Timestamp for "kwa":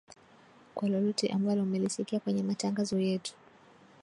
0.75-0.89